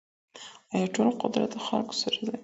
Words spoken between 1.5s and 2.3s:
د خلګو سره